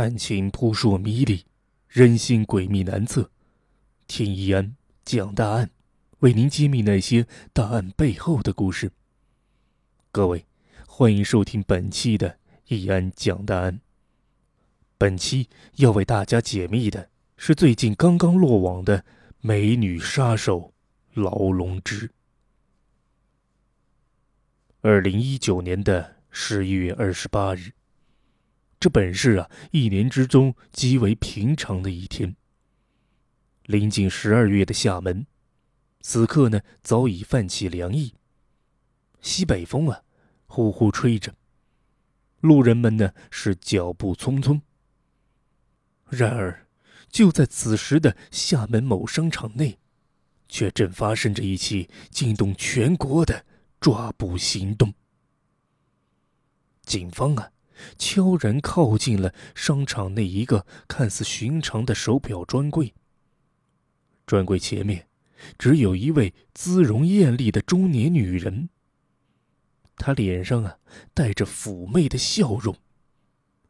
[0.00, 1.44] 案情扑朔迷离，
[1.86, 3.30] 人心诡秘难测。
[4.06, 5.70] 听易安讲大案，
[6.20, 8.92] 为您揭秘那些大案背后的故事。
[10.10, 10.46] 各位，
[10.86, 13.82] 欢迎收听本期的易安讲大案。
[14.96, 19.04] 本期要为大家解密的是最近刚刚落网的
[19.42, 20.72] 美女杀手
[21.12, 22.10] 劳荣枝。
[24.80, 27.72] 二零一九年的十一月二十八日。
[28.80, 32.34] 这本是啊，一年之中极为平常的一天。
[33.64, 35.26] 临近十二月的厦门，
[36.00, 38.14] 此刻呢早已泛起凉意，
[39.20, 40.00] 西北风啊
[40.46, 41.34] 呼呼吹着，
[42.40, 44.62] 路人们呢是脚步匆匆。
[46.08, 46.66] 然而，
[47.10, 49.78] 就在此时的厦门某商场内，
[50.48, 53.44] 却正发生着一起惊动全国的
[53.78, 54.94] 抓捕行动。
[56.80, 57.52] 警方啊。
[57.98, 62.94] 悄然靠近了商场内一个看似寻常的手表专柜。
[64.26, 65.08] 专柜前面，
[65.58, 68.68] 只有一位姿容艳丽的中年女人。
[69.96, 70.78] 她脸上啊
[71.12, 72.76] 带着妩媚的笑容，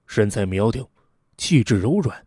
[0.06, 0.90] 身材苗条，
[1.36, 2.26] 气质柔软，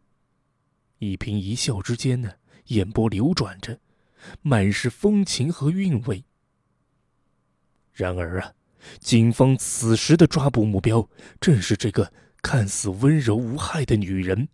[0.99, 2.33] 一颦一笑之间呢，
[2.67, 3.79] 眼波流转着，
[4.41, 6.25] 满是风情和韵味。
[7.93, 8.53] 然而啊。
[8.99, 14.49] 警方此时的抓捕目标正是这个看似温柔无害的女人。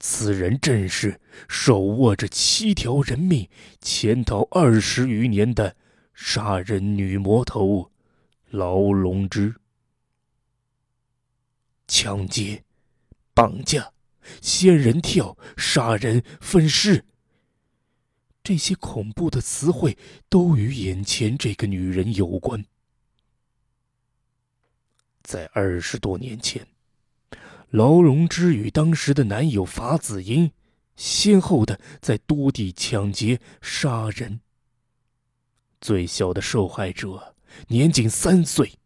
[0.00, 3.48] 此人正是手握着七条人命、
[3.80, 5.76] 潜逃二十余年的
[6.14, 7.90] 杀人女魔头
[8.50, 9.56] 劳荣枝。
[11.88, 12.64] 抢劫、
[13.34, 13.92] 绑架、
[14.40, 17.04] 仙人跳、杀人、分尸。
[18.48, 19.98] 这些恐怖的词汇
[20.30, 22.64] 都与眼前这个女人有关。
[25.22, 26.66] 在二十多年前，
[27.68, 30.50] 劳荣枝与当时的男友法子英，
[30.96, 34.40] 先后的在多地抢劫杀人。
[35.78, 37.34] 最小的受害者
[37.66, 38.78] 年仅三岁，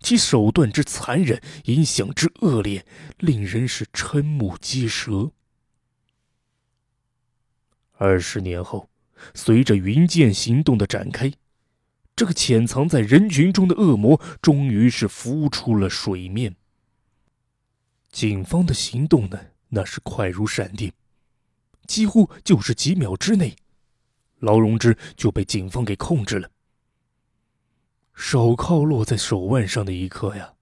[0.00, 2.84] 其手段之残忍，影响之恶劣，
[3.18, 5.30] 令人是瞠目结舌。
[7.96, 8.90] 二十年后，
[9.34, 11.32] 随着云剑行动的展开，
[12.16, 16.56] 这个潜藏在人群中的恶魔终于是浮出了水面。
[18.10, 19.38] 警方的行动呢，
[19.68, 20.92] 那是快如闪电，
[21.86, 23.54] 几乎就是几秒之内，
[24.40, 26.50] 劳荣枝就被警方给控制了。
[28.12, 30.54] 手铐落在手腕上的一刻呀，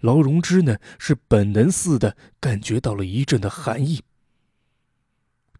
[0.00, 4.02] 劳荣枝呢是本能似的感觉到了一阵的寒意。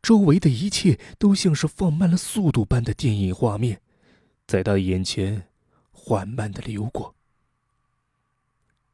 [0.07, 3.81] 周围的一切都像是放慢了速度般的电影画面，
[4.47, 5.49] 在他眼前
[5.91, 7.17] 缓慢的流过。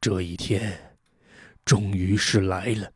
[0.01, 0.97] 这一天，
[1.63, 2.91] 终于是来了。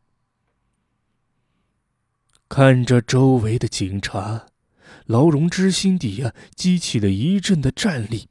[2.48, 4.46] 看着周围的警察，
[5.06, 8.26] 劳荣枝心底啊激起了一阵的战栗。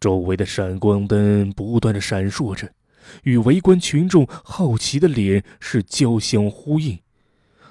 [0.00, 2.74] 周围的闪光灯不断的闪烁着，
[3.22, 6.98] 与围观群众好奇的脸是交相呼应。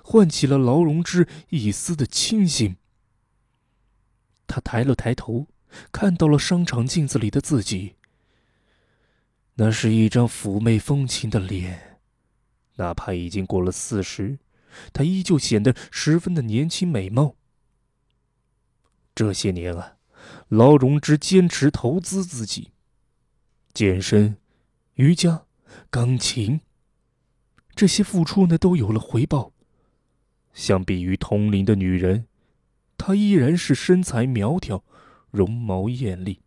[0.09, 2.77] 唤起了劳荣枝一丝的清醒。
[4.47, 5.45] 他抬了抬头，
[5.91, 7.93] 看到了商场镜子里的自己。
[9.53, 11.99] 那是一张妩媚风情的脸，
[12.77, 14.39] 哪怕已经过了四十，
[14.91, 17.35] 他依旧显得十分的年轻美貌。
[19.13, 19.97] 这些年啊，
[20.47, 22.71] 劳荣枝坚持投资自己，
[23.75, 24.37] 健身、
[24.95, 25.45] 瑜伽、
[25.91, 26.61] 钢琴，
[27.75, 29.53] 这些付出呢，都有了回报。
[30.53, 32.27] 相比于同龄的女人，
[32.97, 34.83] 她依然是身材苗条，
[35.31, 36.41] 容貌艳丽，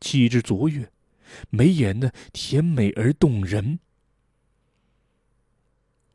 [0.00, 0.90] 气质卓越，
[1.50, 3.78] 眉眼呢甜美而动人。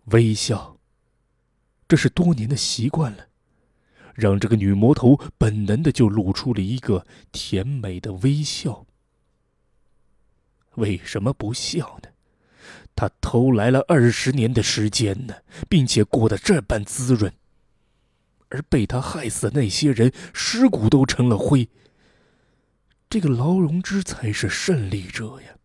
[0.05, 0.79] 微笑，
[1.87, 3.27] 这是多年的习惯了，
[4.15, 8.85] 让这个女魔头本能的就露出了一个甜美的微笑。
[10.75, 12.09] 为什么不笑呢？
[12.97, 15.35] 他偷来了二十年的时间呢，
[15.69, 17.31] 并且过得这般滋润，
[18.49, 21.69] 而被他害死的那些人尸骨都成了灰。
[23.07, 25.55] 这个劳荣枝才是胜利者呀！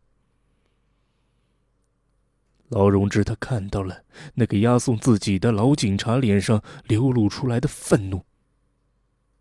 [2.69, 8.27] 劳荣枝他看到了那个押送自己的老警察脸上流露出来的愤怒，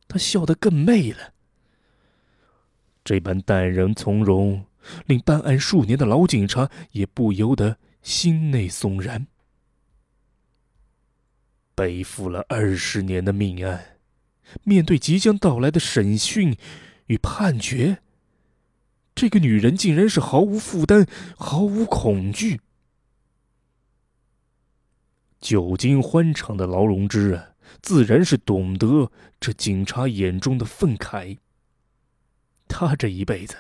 [0.07, 1.33] 他笑得更媚了。
[3.03, 4.65] 这般淡然从容。
[5.05, 9.27] 令办案数年的老警察也不由得心内悚然。
[11.73, 13.97] 背负了二十年的命案，
[14.63, 16.55] 面对即将到来的审讯
[17.07, 17.99] 与判决，
[19.15, 21.07] 这个女人竟然是毫无负担、
[21.37, 22.59] 毫无恐惧。
[25.39, 31.39] 久经欢场的劳荣枝啊，自然是懂得这警察眼中的愤慨。
[32.67, 33.55] 他这一辈子，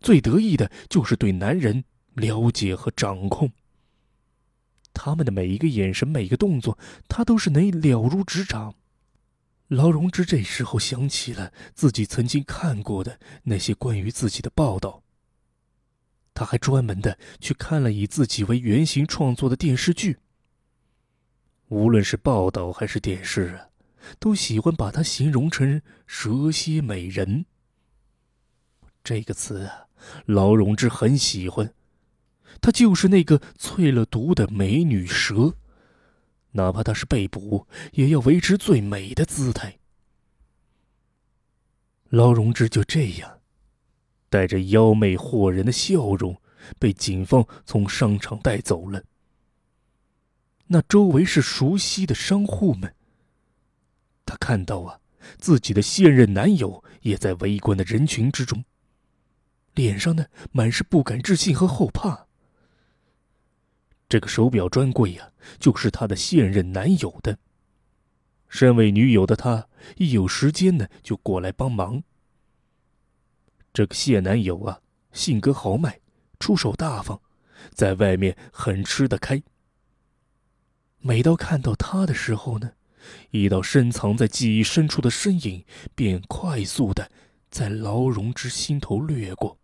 [0.00, 3.52] 最得意的就是对男人了解和掌控。
[4.92, 8.74] 他们的每一个眼神、每一个动作，他都是能了如指掌。
[9.68, 15.02] 劳荣枝这时候想起了自己曾经看过的那些关于自己的报道。
[16.34, 20.18] 他还专门的去看了以自己为原型创作的电视剧。
[21.68, 23.68] 无论是报道还是电视啊，
[24.18, 27.46] 都喜欢把它形容成蛇蝎美人。
[29.04, 29.86] 这个词啊，
[30.26, 31.74] 劳荣枝很喜欢。
[32.60, 35.54] 她就是那个淬了毒的美女蛇，
[36.52, 39.78] 哪怕她是被捕，也要维持最美的姿态。
[42.08, 43.38] 劳荣枝就这样，
[44.28, 46.36] 带着妖媚惑人的笑容，
[46.78, 49.04] 被警方从商场带走了。
[50.66, 52.94] 那周围是熟悉的商户们。
[54.26, 55.00] 他看到啊，
[55.38, 58.64] 自己的现任男友也在围观的人群之中，
[59.80, 62.26] 脸上呢满是不敢置信和后怕。
[64.10, 67.38] 这个手表专柜呀，就是他的现任男友的。
[68.48, 72.02] 身为女友的他，一有时间呢，就过来帮忙。
[73.72, 74.80] 这个现男友啊，
[75.12, 76.00] 性格豪迈，
[76.40, 77.20] 出手大方，
[77.72, 79.42] 在外面很吃得开。
[80.98, 82.72] 每到看到他的时候呢，
[83.30, 87.10] 一道深藏在记忆深处的身影，便快速的
[87.48, 89.59] 在劳荣之心头掠过。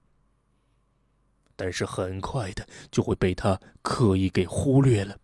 [1.57, 5.19] 但是很快的就会被他刻意给忽略了。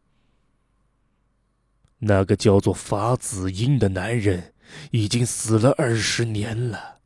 [1.99, 4.55] 那个叫做法子英的男人
[4.91, 7.01] 已经死了二十年了，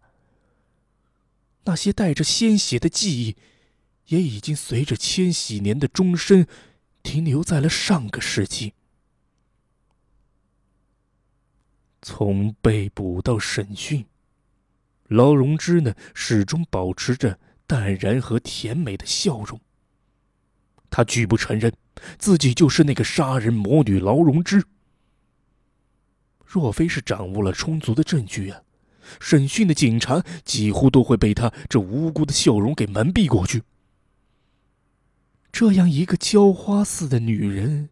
[1.64, 3.37] 那些带着鲜血的记忆，
[4.06, 6.46] 也已经随着千禧年的钟声，
[7.02, 8.73] 停留在了上个世纪。
[12.00, 14.06] 从被捕到审讯，
[15.08, 17.38] 劳荣枝呢始终保持着。
[17.66, 19.60] 淡然和甜美的笑容。
[20.88, 21.72] 他拒不承认
[22.18, 24.64] 自己就是那个杀人魔女劳荣枝。
[26.44, 28.62] 若非是掌握了充足的证据啊，
[29.20, 33.62] 审讯的警察几乎都会被他这无辜的笑容给蒙蔽过去。
[35.50, 37.90] 这样一个娇花似的女人，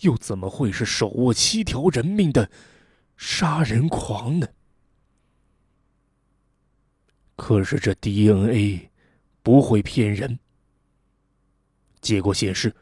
[0.00, 2.50] 又怎么会是手握七条人命的
[3.16, 4.48] 杀人狂呢？
[7.36, 8.90] 可是这 DNA。
[9.44, 10.40] 不会骗人。
[12.00, 12.74] 结果显示，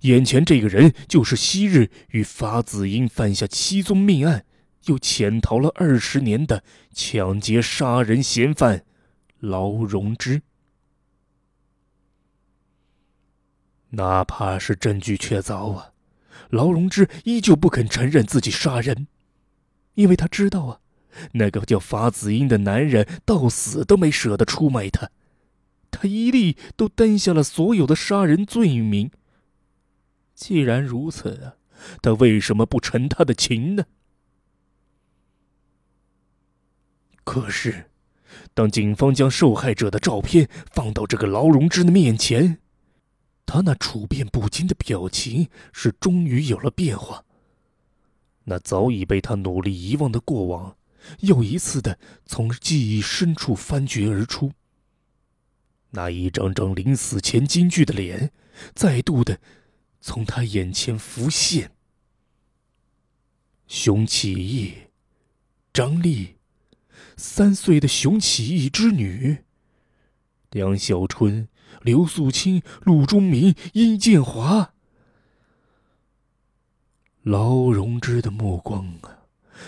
[0.00, 4.46] 眼前这个人就是昔日与法子英犯下七宗命案，
[4.86, 6.64] 又潜逃了二十年的
[6.94, 8.84] 抢劫杀人嫌犯
[9.40, 10.42] 劳荣枝。
[13.90, 15.92] 哪怕是证据确凿啊，
[16.50, 19.08] 劳荣枝依旧不肯承认自己杀人，
[19.94, 20.80] 因为他知道啊，
[21.32, 25.10] 那个叫法子英的男人到死都没舍得出卖他。
[25.98, 29.10] 他一力都担下了所有的杀人罪名。
[30.34, 31.54] 既然如此，
[32.02, 33.86] 他为什么不成他的情呢？
[37.24, 37.90] 可是，
[38.52, 42.58] 当警方将受害者的照片放到这个劳荣枝的面前，
[43.46, 47.24] 他那处变不惊的表情是终于有了变化。
[48.44, 50.76] 那早已被他努力遗忘的过往，
[51.20, 54.52] 又一次的从记忆深处翻掘而出。
[55.90, 58.32] 那一张张临死前惊惧的脸，
[58.74, 59.40] 再度的
[60.00, 61.72] 从他眼前浮现。
[63.66, 64.74] 熊启义、
[65.72, 66.36] 张丽，
[67.16, 69.44] 三岁的熊启义之女，
[70.50, 71.48] 梁小春、
[71.82, 74.74] 刘素清、陆忠明、殷建华。
[77.22, 79.24] 劳荣枝的目光啊，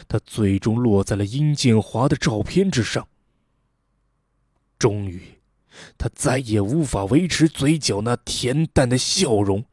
[0.07, 3.09] 他最终落在了殷建华的照片之上。
[4.79, 5.38] 终于。
[5.97, 9.65] 他再也无法维持嘴角那恬淡的笑容。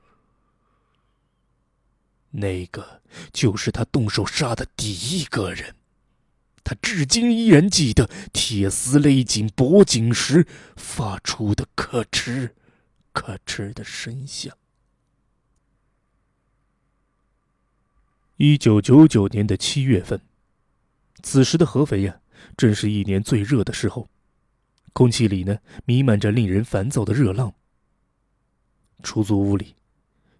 [2.32, 5.76] 那个就是他动手杀的第一个人，
[6.66, 12.52] 他至今依然记得铁丝勒紧脖颈时发出的咯吱、
[13.14, 14.54] 咯吱的声响。
[18.36, 20.20] 一九九九年的七月份，
[21.24, 22.20] 此时的合肥呀，
[22.58, 24.10] 正是一年最热的时候。
[24.96, 27.54] 空气里呢，弥漫着令人烦躁的热浪。
[29.04, 29.76] 出租屋里，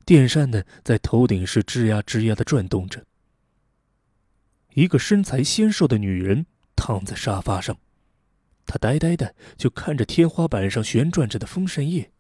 [0.06, 3.06] 电扇呢在头顶是吱呀吱呀的转动着。
[4.74, 7.78] 一个身材纤瘦的女人躺在沙发上，
[8.66, 12.14] 她呆呆的就看着天花板上旋转着的风扇叶。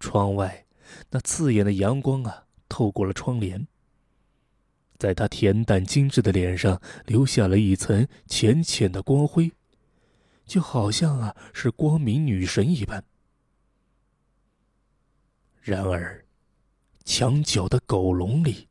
[0.00, 0.64] 窗外，
[1.10, 3.68] 那刺眼的阳光啊，透过了窗帘，
[4.96, 9.52] 在她恬淡精致的脸上留下了一层浅浅的光辉，
[10.46, 13.04] 就好像啊是光明女神一般。
[15.60, 16.24] 然而，
[17.04, 18.68] 墙角的狗笼里，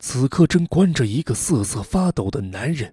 [0.00, 2.92] 此刻正关着一个瑟瑟发抖的男人，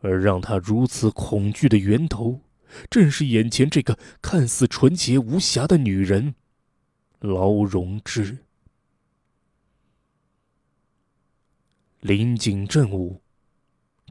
[0.00, 2.40] 而让他如此恐惧的源头，
[2.88, 6.34] 正是眼前这个看似纯洁无瑕的女人——
[7.20, 8.38] 劳荣枝。
[12.00, 13.20] 临近正午，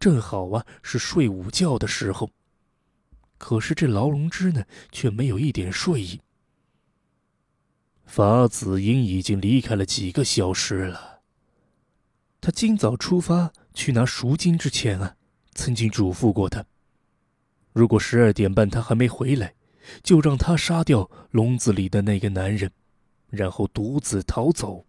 [0.05, 2.29] 正好啊是睡午觉的时候。
[3.39, 6.21] 可是这劳荣枝呢，却没有一点睡意。
[8.05, 11.21] 法子英已经离开了几个小时了。
[12.39, 15.15] 他今早出发去拿赎金之前啊，
[15.55, 16.63] 曾经嘱咐过他：
[17.74, 19.55] 如果十二点半他还没回来，
[20.03, 22.71] 就让他杀掉笼子里的那个男人，
[23.31, 24.85] 然后独自逃走。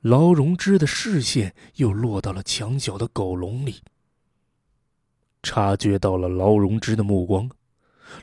[0.00, 3.82] 劳荣枝的视线又落到了墙角的狗笼里，
[5.42, 7.50] 察觉到了劳荣枝的目光。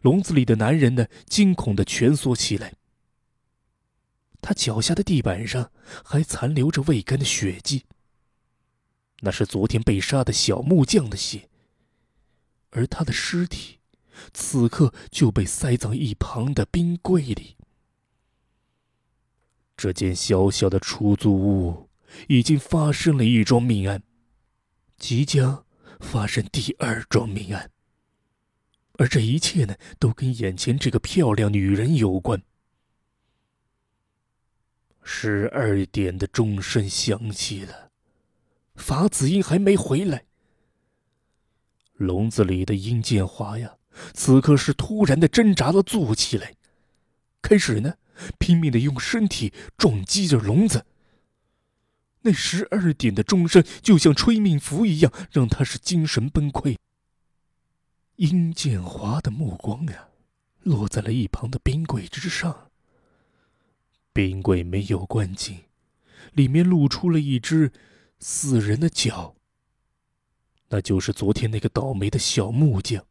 [0.02, 2.74] 笼子里的男人呢，惊恐的蜷缩起来。
[4.42, 5.72] 他脚下的地板上
[6.04, 7.86] 还残留着未干的血迹，
[9.22, 11.50] 那是昨天被杀的小木匠的血。
[12.72, 13.80] 而他的尸体，
[14.34, 17.57] 此刻就被塞在一旁的冰柜里。
[19.78, 21.88] 这间小小的出租屋
[22.28, 24.02] 已经发生了一桩命案，
[24.98, 25.64] 即将
[26.00, 27.70] 发生第二桩命案。
[28.94, 32.42] 而这一切呢，都跟眼前这个漂亮女人有关。
[35.04, 37.92] 十二点的钟声响起了，
[38.76, 40.26] 法子英还没回来。
[41.94, 43.78] 笼子里的殷建华呀，
[44.14, 46.56] 此刻是突然的挣扎了，坐起来，
[47.42, 47.94] 开始呢，
[48.40, 50.86] 拼命的用身体撞击着笼子。
[52.22, 56.76] 那十二点的钟声就像催命符一样，让他是精神崩溃。
[58.18, 60.10] 殷建华的目光呀，
[60.64, 62.70] 落在了一旁的冰柜之上。
[64.12, 65.60] 冰柜没有关紧，
[66.34, 67.72] 里面露出了一只
[68.20, 69.36] 死人的脚。
[70.70, 73.07] 那就是昨天那个倒霉的小木匠。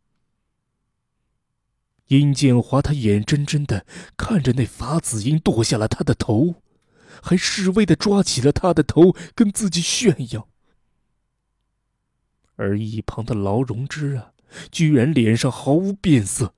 [2.09, 3.85] 殷建华他眼睁睁的
[4.17, 6.57] 看着那法子英剁下了他的头，
[7.23, 10.49] 还示威的抓起了他的头跟自己炫耀。
[12.57, 14.33] 而一旁的劳荣枝啊。
[14.71, 16.55] 居然脸上毫无变色，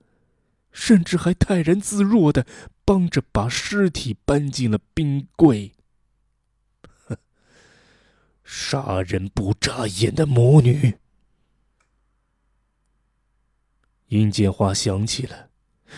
[0.71, 2.47] 甚至还泰然自若的
[2.85, 5.73] 帮着把尸体搬进了冰柜。
[8.45, 10.99] 杀人不眨眼的魔女！
[14.09, 15.49] 殷建华想起了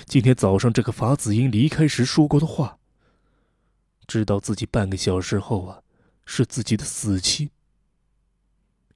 [0.07, 2.79] 今天早上这个法子英离开时说过的话，
[4.07, 5.83] 知道自己半个小时后啊
[6.25, 7.51] 是自己的死期。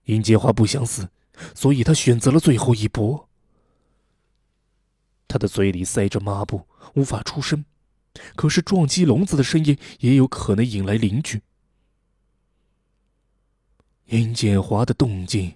[0.04, 1.09] 殷建华不想死。
[1.52, 3.28] 所以他选择了最后一搏。
[5.26, 7.64] 他的嘴里塞着抹布，无法出声。
[8.37, 11.42] 可是撞击笼子的声音也有可能引来邻居。
[14.06, 15.54] 殷建华的动静，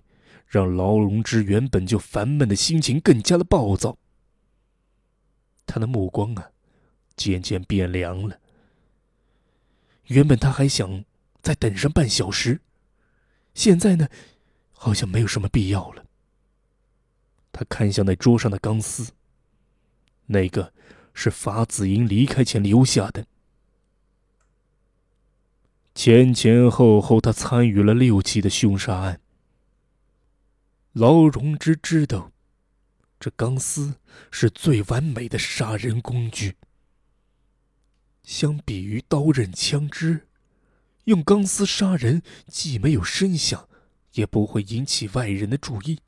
[0.48, 3.96] 让劳荣枝原本就烦闷的心情更加的暴躁。
[5.66, 6.50] 他的目光啊，
[7.14, 8.40] 渐渐变凉了。
[10.06, 11.04] 原本他还想
[11.42, 12.60] 再等上半小时，
[13.54, 14.08] 现在呢？
[14.72, 16.04] 好像没有什么必要了。
[17.50, 19.12] 他看向那桌上的钢丝，
[20.26, 20.72] 那个
[21.12, 23.26] 是法子英离开前留下的。
[25.96, 29.20] 前前后后，他参与了六起的凶杀案。
[30.98, 32.32] 劳荣枝知道，
[33.20, 33.94] 这钢丝
[34.32, 36.56] 是最完美的杀人工具。
[38.24, 40.26] 相比于刀刃枪支，
[41.04, 43.68] 用钢丝杀人既没有声响。
[44.14, 46.00] 也不会引起外人的注意，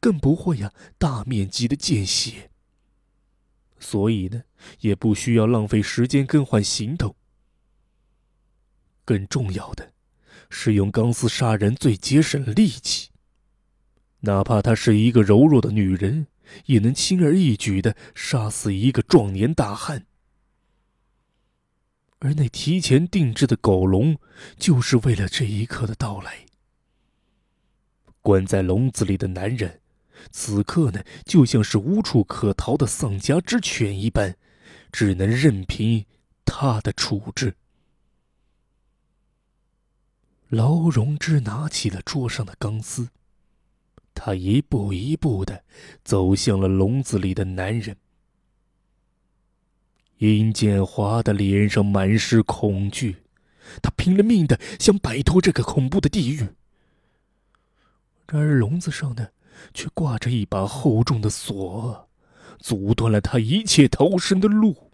[0.00, 2.50] 更不会呀大面积的见血。
[3.78, 4.42] 所以呢，
[4.80, 7.16] 也不需要浪费时间更换行头。
[9.06, 9.94] 更重要的，
[10.50, 13.08] 是用钢丝杀人最节省力气。
[14.26, 16.26] 哪怕她是一个柔弱的女人，
[16.66, 20.06] 也能轻而易举的杀死一个壮年大汉。
[22.18, 24.18] 而那提前定制的狗笼，
[24.58, 26.46] 就是为了这一刻的到来。
[28.20, 29.80] 关在笼子里的男人，
[30.32, 34.36] 此刻呢，就像是无处可逃的丧家之犬一般，
[34.90, 36.04] 只能任凭
[36.44, 37.54] 他的处置。
[40.48, 43.10] 劳荣枝拿起了桌上的钢丝，
[44.16, 45.62] 他一步一步的
[46.02, 47.96] 走向了笼子里的男人。
[50.16, 53.16] 殷建华的脸上满是恐惧，
[53.82, 56.38] 他拼了命的想摆脱这个恐怖的地狱。
[58.26, 59.28] 然而笼子上呢，
[59.74, 62.08] 却挂着一把厚重的锁，
[62.58, 64.90] 阻断了他一切逃生的路。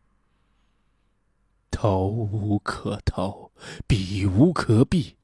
[1.70, 3.50] 逃无可逃，
[3.86, 5.16] 避无可避。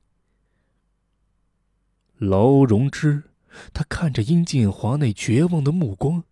[2.17, 3.28] 劳荣枝，
[3.73, 6.25] 他看着殷建华那绝望的目光，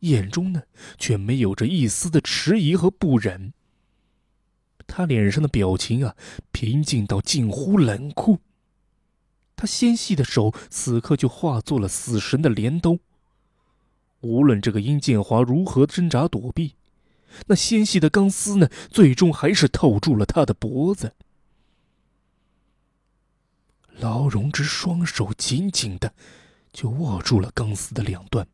[0.00, 0.62] 眼中呢，
[0.98, 3.52] 却没有着一丝的迟疑和不忍。
[4.86, 6.16] 他脸上的表情啊，
[6.52, 8.38] 平静到近乎冷酷。
[9.54, 12.98] 他纤细的手此刻就化作了死神的镰刀。
[14.20, 16.74] 无论这个殷建华如何挣扎躲避。
[17.46, 18.70] 那纤细的钢丝呢？
[18.90, 21.12] 最终还是透住了他的脖子。
[24.00, 26.12] 劳荣枝双手紧紧的
[26.72, 28.46] 就握住了钢丝的两端，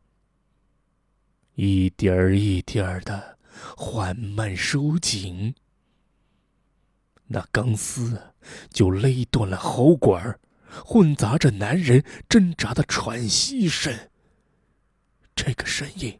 [1.55, 3.37] 一点儿一点儿的
[3.77, 5.55] 缓慢收紧。
[7.27, 8.33] 那钢丝
[8.69, 10.39] 就勒断了喉管，
[10.83, 14.09] 混杂着男人挣扎的喘息声。
[15.35, 16.19] 这个声音。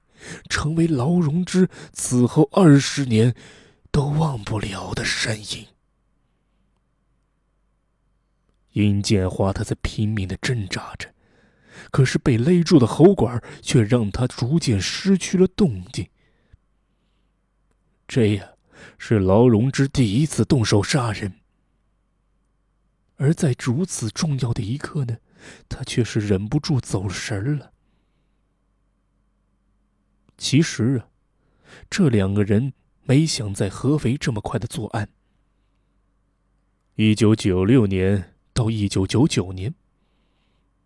[0.50, 3.36] 成为劳荣枝此后二十年
[3.92, 5.68] 都忘不了的身影。
[8.76, 11.14] 殷建华他在拼命的挣扎着，
[11.92, 16.10] 可是被勒住的喉管却让他逐渐失去了动静。
[18.06, 18.50] 这呀，
[18.98, 21.36] 是劳荣枝第一次动手杀人，
[23.16, 25.20] 而在如此重要的一刻呢，
[25.70, 27.72] 他却是忍不住走神了。
[30.38, 31.08] 其实啊，
[31.90, 35.08] 这两个人没想在合肥这么快的作案。
[36.96, 39.76] 一九九六年到一九九九年，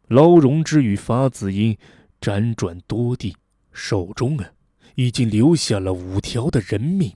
[0.07, 1.77] 劳荣枝与法子英
[2.19, 3.38] 辗转多地，
[3.71, 4.49] 手中啊
[4.95, 7.13] 已经留下了五条的人命。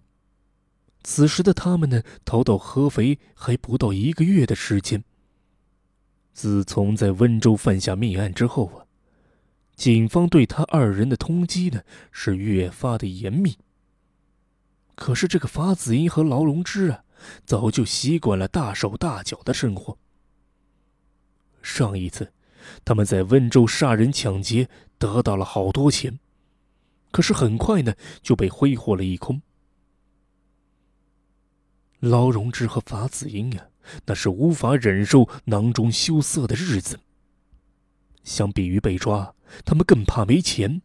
[1.01, 5.03] 此时的他们呢，逃到合肥还不到一个月的时间。
[6.33, 8.85] 自从在温州犯下命案之后啊。
[9.75, 13.57] 警方对他二人的通缉呢，是越发的严密。
[14.93, 17.03] 可是这个法子英和劳荣枝啊，
[17.43, 19.97] 早就习惯了大手大脚的生活。
[21.63, 22.31] 上一次，
[22.85, 26.19] 他们在温州杀人抢劫，得到了好多钱，
[27.11, 29.41] 可是很快呢，就被挥霍了一空。
[31.99, 33.65] 劳荣枝和法子英啊，
[34.05, 36.99] 那是无法忍受囊中羞涩的日子。
[38.23, 39.33] 相比于被抓，
[39.65, 40.81] 他们更怕没钱。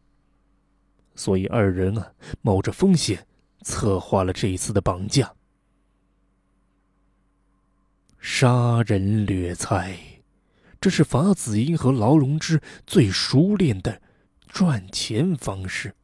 [1.17, 3.27] 所以二人啊，冒着风险，
[3.63, 5.35] 策划了这一次的绑架。
[8.21, 9.97] 杀人掠财，
[10.81, 14.01] 这是法子英和劳荣枝最熟练的
[14.47, 15.95] 赚钱方式。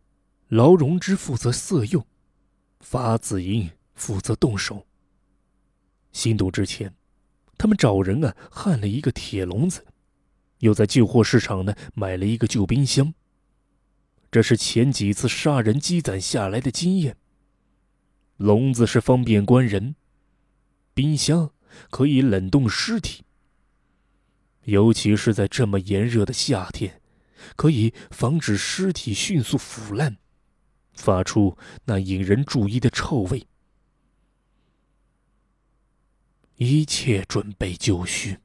[0.49, 2.07] 劳荣枝负责色诱，
[2.81, 4.87] 法子英负责动手。
[6.13, 6.95] 行动之前，
[7.57, 9.85] 他们找人啊，焊了一个铁笼子。
[10.59, 13.15] 又在旧货市场呢买了一个旧冰箱。
[14.31, 17.17] 这是前几次杀人积攒下来的经验。
[18.37, 19.95] 笼子是方便关人，
[20.93, 21.51] 冰箱
[21.91, 23.25] 可以冷冻尸体。
[24.65, 27.01] 尤其是在这么炎热的夏天，
[27.57, 30.17] 可以防止尸体迅速腐烂，
[30.95, 33.47] 发出那引人注意的臭味。
[36.57, 38.39] 一切准备就绪。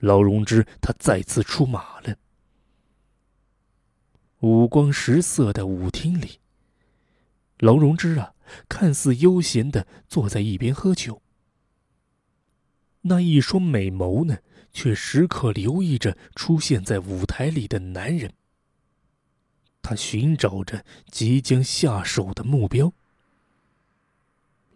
[0.00, 2.16] 劳荣枝，他再次出马了。
[4.40, 6.40] 五光十色的舞厅里，
[7.58, 8.34] 劳荣枝啊，
[8.68, 11.22] 看似悠闲的坐在一边喝酒。
[13.02, 14.38] 那一双美眸呢，
[14.72, 18.32] 却时刻留意着出现在舞台里的男人。
[19.82, 22.92] 他寻找着即将下手的目标。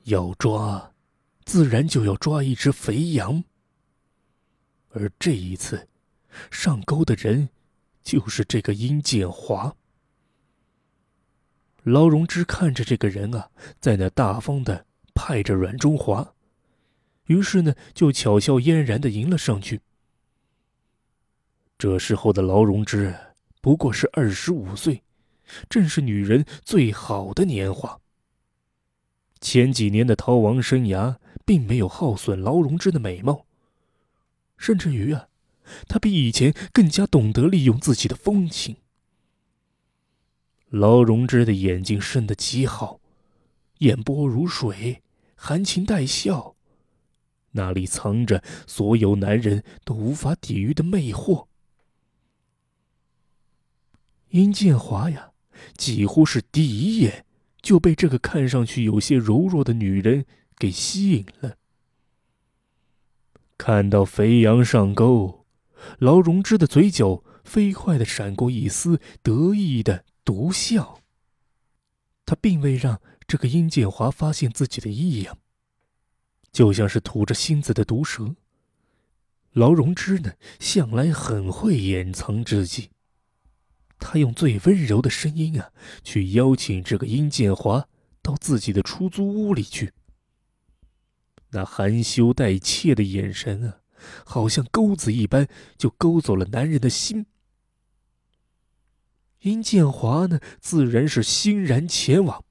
[0.05, 0.93] 要抓，
[1.45, 3.43] 自然就要抓一只肥羊。
[4.91, 5.89] 而这一次，
[6.51, 7.49] 上钩的人
[8.03, 9.75] 就是这个殷建华。
[11.83, 16.35] 劳荣枝看着这个人啊，在那大方的派着阮中华，
[17.27, 19.81] 于是呢，就巧笑嫣然的迎了上去。
[21.79, 23.15] 这时候的劳荣枝
[23.61, 25.03] 不过是二十五岁，
[25.69, 28.01] 正是女人最好的年华。
[29.41, 33.45] 前几年的逃亡生涯并没有耗损劳荣枝的美貌。
[34.57, 35.29] 甚至于啊，
[35.87, 38.77] 她比以前更加懂得利用自己的风情。
[40.71, 43.01] 劳荣枝的眼睛深得极好，
[43.79, 45.03] 眼波如水，
[45.35, 46.57] 含情带笑，
[47.51, 51.49] 那里藏着所有男人都无法抵御的魅惑。
[54.31, 55.31] 殷建华呀，
[55.77, 57.25] 几乎是第一眼
[57.63, 60.27] 就被这个看上去有些柔弱的女人
[60.59, 61.57] 给吸引了。
[63.57, 65.47] 看到肥羊上钩，
[65.99, 71.01] 劳荣枝的嘴角飞快的闪过一丝得意的毒笑。
[72.27, 75.39] 他并未让这个殷建华发现自己的异样，
[76.53, 78.35] 就像是吐着芯子的毒蛇。
[79.53, 82.91] 劳荣枝呢，向来很会掩藏自己。
[83.99, 85.71] 他用最温柔的声音啊，
[86.05, 87.89] 去邀请这个殷建华
[88.23, 89.93] 到自己的出租屋里去。
[91.51, 93.81] 那含羞带怯的眼神啊，
[94.25, 97.27] 好像钩子一般，就勾走了男人的心。
[99.41, 102.45] 殷建华呢，自然是欣然前往。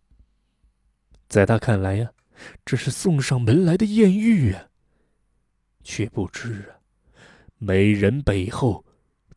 [1.27, 2.12] 在他看来呀，
[2.65, 4.69] 这是送上门来的艳遇啊，
[5.84, 6.79] 却不知啊，
[7.58, 8.84] 美人背后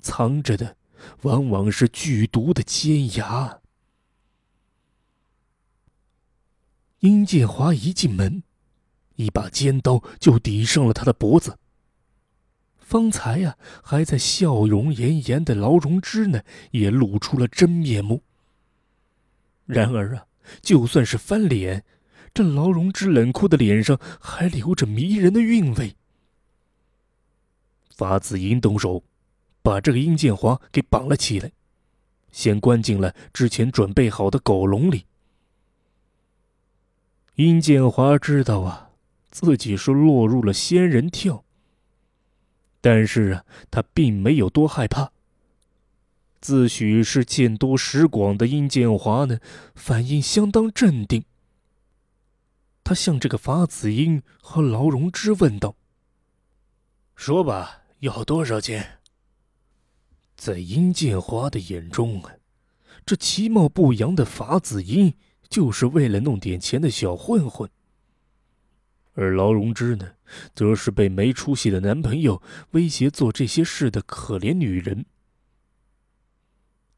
[0.00, 0.77] 藏着的。
[1.22, 3.60] 往往是剧毒的尖牙。
[7.00, 8.42] 殷建华一进门，
[9.16, 11.58] 一把尖刀就抵上了他的脖子。
[12.78, 18.22] 方才呀，还在笑容颜颜的劳荣枝呢，也露出了真面目。
[19.66, 20.26] 然而啊，
[20.62, 21.84] 就算是翻脸，
[22.32, 25.94] 这劳荣枝冷酷的脸上还留着迷人的韵味。
[27.94, 29.04] 法子英动手。
[29.62, 31.52] 把这个殷建华给绑了起来，
[32.30, 35.04] 先关进了之前准备好的狗笼里。
[37.34, 38.90] 殷建华知道啊，
[39.30, 41.44] 自己是落入了仙人跳。
[42.80, 45.12] 但是啊，他并没有多害怕。
[46.40, 49.40] 自诩是见多识广的殷建华呢，
[49.74, 51.24] 反应相当镇定。
[52.84, 55.76] 他向这个法子英和劳荣枝问道
[57.16, 58.97] ：“说吧，要多少钱？”
[60.38, 62.36] 在殷建华的眼中啊，
[63.04, 65.12] 这其貌不扬的法子英
[65.50, 67.68] 就是为了弄点钱的小混混。
[69.14, 70.12] 而劳荣枝呢，
[70.54, 75.04] 则是被没出息的男朋友威胁做这些事的可怜女人。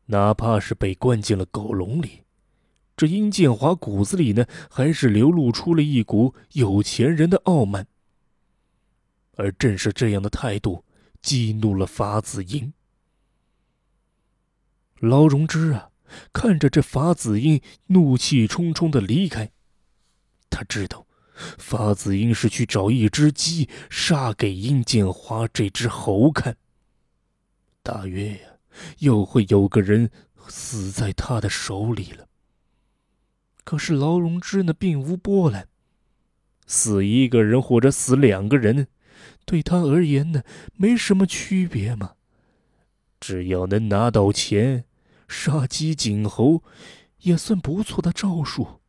[0.07, 2.25] 哪怕是被关进了狗笼里，
[2.95, 7.87] 这殷建华骨子里呢，还是流露出了一股有钱人的傲慢。
[9.37, 10.85] 而正是这样的态度，
[11.23, 12.71] 激怒了法子英。
[15.01, 15.91] 劳荣枝啊，
[16.33, 19.51] 看着这法子英怒气冲冲的离开，
[20.51, 21.07] 他知道，
[21.59, 26.57] 法子英是去找一只鸡杀给殷建华这只猴看。
[27.83, 28.39] 大约呀，
[28.99, 30.11] 又会有个人
[30.49, 32.27] 死在他的手里了。
[33.65, 35.67] 可是劳荣枝呢，并无波澜，
[36.67, 38.89] 死一个人或者死两个人，
[39.47, 40.43] 对他而言呢，
[40.75, 42.17] 没什么区别嘛。
[43.19, 44.85] 只要能拿到钱。
[45.31, 46.65] 杀鸡儆猴，
[47.21, 48.81] 也算不错的招数。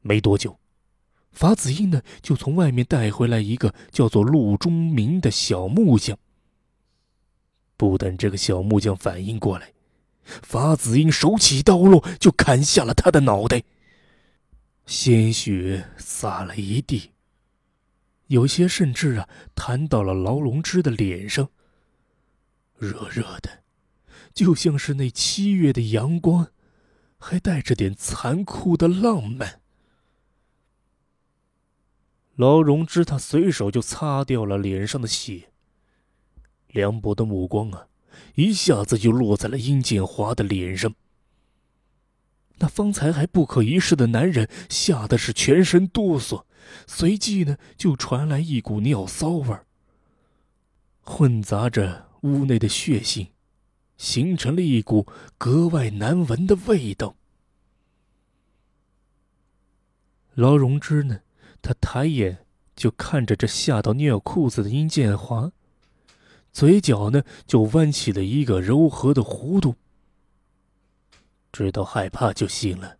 [0.00, 0.60] 没多久，
[1.32, 6.16] 法子英呢就从外面带回来一个叫做陆中明的小木匠。
[7.76, 9.72] 不等这个小木匠反应过来，
[10.24, 13.64] 法子英手起刀落，就砍下了他的脑袋，
[14.86, 17.10] 鲜血洒了一地，
[18.28, 21.50] 有些甚至啊弹到了劳荣枝的脸上，
[22.78, 23.61] 热热的。
[24.34, 26.48] 就像是那七月的阳光，
[27.18, 29.60] 还带着点残酷的浪漫。
[32.36, 35.50] 劳荣枝他随手就擦掉了脸上的血，
[36.68, 37.88] 凉薄的目光啊，
[38.36, 40.94] 一下子就落在了殷建华的脸上。
[42.56, 46.44] 那方才还不可一世的男人吓得是全身哆嗦，
[46.86, 49.66] 随即呢，就传来一股尿骚味儿，
[51.00, 53.31] 混杂着屋内的血腥。
[54.02, 55.06] 形成了一股
[55.38, 57.14] 格外难闻的味道。
[60.34, 61.20] 劳荣枝呢，
[61.62, 65.52] 他抬眼就看着这吓到尿裤子的殷建华，
[66.52, 69.76] 嘴角呢就弯起了一个柔和的弧度。
[71.52, 72.98] 知道害怕就行了，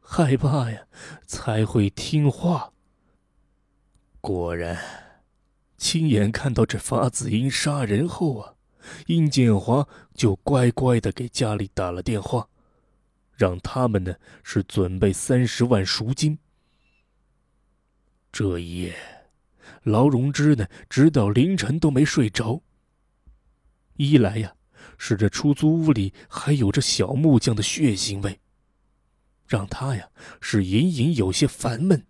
[0.00, 0.86] 害怕呀
[1.26, 2.72] 才会听话。
[4.22, 4.82] 果然，
[5.76, 8.54] 亲眼看到这法子英杀人后啊。
[9.06, 12.48] 殷建华就乖乖的给家里打了电话，
[13.34, 16.38] 让他们呢是准备三十万赎金。
[18.32, 18.96] 这一夜，
[19.82, 22.62] 劳荣枝呢直到凌晨都没睡着。
[23.96, 24.54] 一来呀，
[24.98, 28.40] 是这出租屋里还有着小木匠的血腥味，
[29.46, 30.08] 让他呀
[30.40, 32.00] 是隐隐有些烦闷；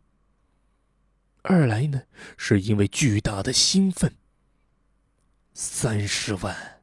[1.43, 2.05] 二来呢，
[2.39, 4.17] 是因为巨大的兴奋。
[5.57, 6.83] 三十万，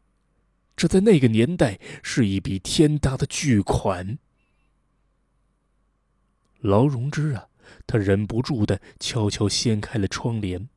[0.77, 4.17] 这在那个年代是一笔天大的巨款。
[6.61, 7.49] 劳荣枝啊，
[7.85, 10.69] 他忍不住的悄悄掀开了窗帘。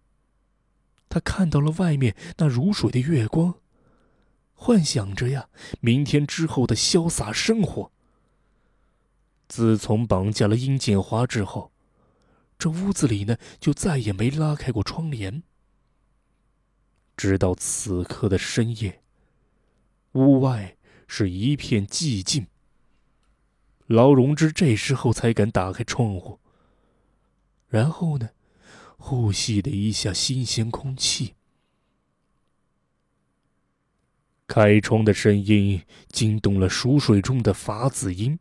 [1.09, 3.61] 他看到了外面那如水的月光，
[4.55, 7.93] 幻想着呀，明天之后的潇洒生活。
[9.47, 11.71] 自从绑架了殷建华之后，
[12.59, 15.45] 这屋子里呢，就再也没拉开过窗帘。
[17.17, 19.03] 直到此刻的深夜，
[20.13, 22.47] 屋外是一片寂静。
[23.87, 26.41] 劳荣枝这时候才敢打开窗户，
[27.69, 28.31] 然后呢，
[28.97, 31.35] 呼吸了一下新鲜空气。
[34.47, 38.39] 开窗的声音惊动了熟睡中的法子英，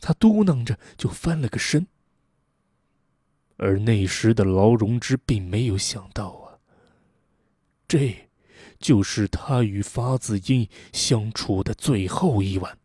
[0.00, 1.86] 他嘟囔着就翻了个身。
[3.56, 6.47] 而那时的劳荣枝并没有想到啊，
[7.88, 8.28] 这，
[8.78, 12.78] 就是他与发子音相处的最后一晚。